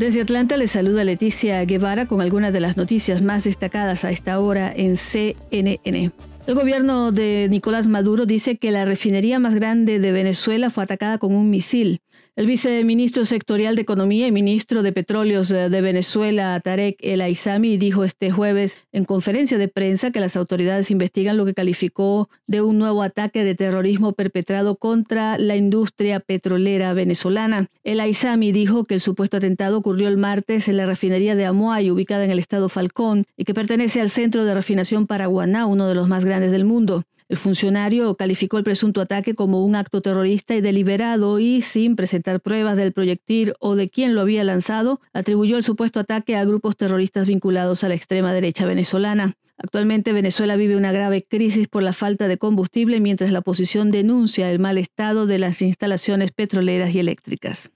[0.00, 4.40] Desde Atlanta les saluda Leticia Guevara con algunas de las noticias más destacadas a esta
[4.40, 6.10] hora en CNN.
[6.46, 11.18] El gobierno de Nicolás Maduro dice que la refinería más grande de Venezuela fue atacada
[11.18, 12.00] con un misil.
[12.36, 17.76] El viceministro sectorial de Economía y ministro de Petróleos eh, de Venezuela, Tarek El Aizami,
[17.76, 22.62] dijo este jueves en conferencia de prensa que las autoridades investigan lo que calificó de
[22.62, 27.66] un nuevo ataque de terrorismo perpetrado contra la industria petrolera venezolana.
[27.84, 31.90] El Aizami dijo que el supuesto atentado ocurrió el martes en la refinería de Amuay,
[31.90, 35.94] ubicada en el estado Falcón, y que pertenece al centro de refinación Paraguaná, uno de
[35.96, 37.02] los más grandes del mundo.
[37.28, 42.40] El funcionario calificó el presunto ataque como un acto terrorista y deliberado y, sin presentar
[42.40, 46.76] pruebas del proyectil o de quién lo había lanzado, atribuyó el supuesto ataque a grupos
[46.76, 49.34] terroristas vinculados a la extrema derecha venezolana.
[49.56, 54.50] Actualmente Venezuela vive una grave crisis por la falta de combustible mientras la oposición denuncia
[54.50, 57.70] el mal estado de las instalaciones petroleras y eléctricas.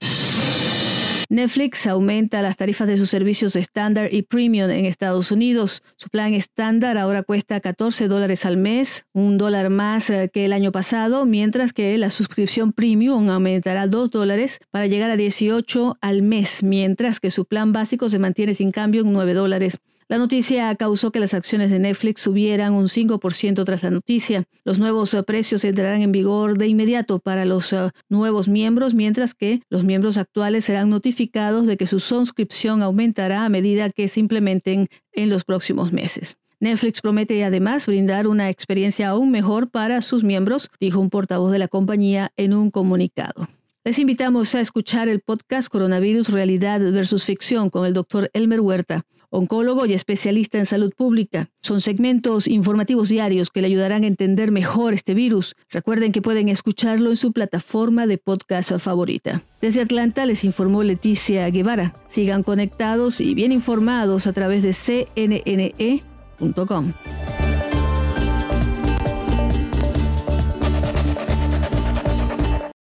[1.35, 5.83] Netflix aumenta las tarifas de sus servicios estándar y premium en Estados Unidos.
[5.97, 10.53] Su plan estándar ahora cuesta 14 dólares al mes, un dólar más eh, que el
[10.53, 16.21] año pasado, mientras que la suscripción premium aumentará 2 dólares para llegar a 18 al
[16.21, 19.79] mes, mientras que su plan básico se mantiene sin cambio en 9 dólares.
[20.07, 24.43] La noticia causó que las acciones de Netflix subieran un 5% tras la noticia.
[24.63, 29.33] Los nuevos eh, precios entrarán en vigor de inmediato para los eh, nuevos miembros, mientras
[29.33, 34.19] que los miembros actuales serán notificados de que su suscripción aumentará a medida que se
[34.19, 36.37] implementen en los próximos meses.
[36.59, 41.59] Netflix promete además brindar una experiencia aún mejor para sus miembros, dijo un portavoz de
[41.59, 43.47] la compañía en un comunicado.
[43.83, 49.03] Les invitamos a escuchar el podcast Coronavirus Realidad versus Ficción con el doctor Elmer Huerta
[49.37, 51.49] oncólogo y especialista en salud pública.
[51.61, 55.55] Son segmentos informativos diarios que le ayudarán a entender mejor este virus.
[55.69, 59.41] Recuerden que pueden escucharlo en su plataforma de podcast favorita.
[59.61, 61.93] Desde Atlanta les informó Leticia Guevara.
[62.09, 64.73] Sigan conectados y bien informados a través de
[65.15, 66.93] cnne.com.